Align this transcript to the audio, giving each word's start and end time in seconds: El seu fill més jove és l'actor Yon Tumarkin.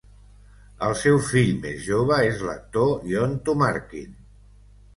El 0.87 0.95
seu 1.01 1.19
fill 1.27 1.51
més 1.67 1.85
jove 1.89 2.19
és 2.31 2.41
l'actor 2.49 2.91
Yon 3.15 3.39
Tumarkin. 3.51 4.21